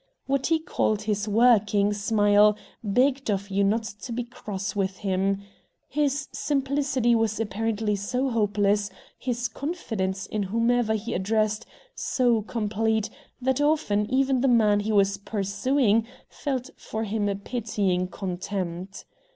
What 0.25 0.47
he 0.47 0.57
called 0.57 1.03
his 1.03 1.27
"working" 1.27 1.93
smile 1.93 2.57
begged 2.83 3.29
of 3.29 3.51
you 3.51 3.63
not 3.63 3.83
to 3.83 4.11
be 4.11 4.23
cross 4.23 4.75
with 4.75 4.97
him. 4.97 5.43
His 5.87 6.27
simplicity 6.31 7.13
was 7.13 7.39
apparently 7.39 7.95
so 7.95 8.31
hopeless, 8.31 8.89
his 9.19 9.47
confidence 9.47 10.25
in 10.25 10.41
whomever 10.41 10.95
he 10.95 11.13
addressed 11.13 11.67
so 11.93 12.41
complete, 12.41 13.11
that 13.39 13.61
often 13.61 14.11
even 14.11 14.41
the 14.41 14.47
man 14.47 14.79
he 14.79 14.91
was 14.91 15.17
pursuing 15.19 16.07
felt 16.27 16.71
for 16.75 17.03
him 17.03 17.29
a 17.29 17.35
pitying 17.35 18.07
contempt. 18.07 19.05